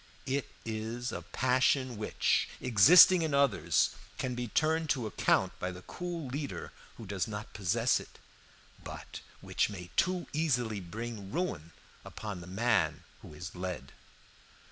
[0.25, 5.83] It is a passion which, existing in others, can be turned to account by the
[5.83, 8.17] cool leader who does not possess it,
[8.83, 11.69] but which may too easily bring ruin
[12.03, 13.91] upon the man who is led.